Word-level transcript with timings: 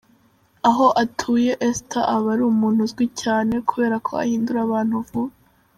Aho 0.69 0.87
atuye 1.03 1.51
Esther 1.67 2.03
aba 2.15 2.27
ari 2.33 2.43
umuntu 2.51 2.79
uzwi 2.87 3.05
cyane 3.21 3.53
kubera 3.69 3.95
ko 4.05 4.11
ahindura 4.23 4.59
bantu 4.73 4.95
vuba. 5.07 5.33